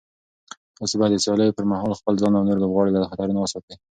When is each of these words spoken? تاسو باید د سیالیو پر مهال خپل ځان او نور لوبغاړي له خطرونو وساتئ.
تاسو 0.77 0.95
باید 0.99 1.11
د 1.13 1.17
سیالیو 1.25 1.55
پر 1.57 1.65
مهال 1.71 1.91
خپل 1.99 2.13
ځان 2.21 2.33
او 2.35 2.45
نور 2.47 2.57
لوبغاړي 2.63 2.91
له 2.93 3.09
خطرونو 3.11 3.39
وساتئ. 3.41 3.75